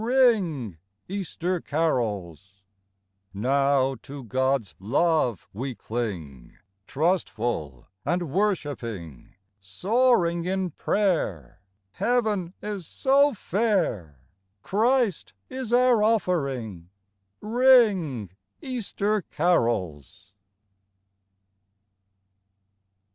[0.03, 2.63] Ring, Easter carols!
[3.35, 11.61] Now to God's love we cling, Trustful and worshipping, Soaring in prayer.
[11.91, 14.19] Heaven is so fair,
[14.63, 16.89] Christ is our offering.
[17.39, 20.33] Ring, Easter carols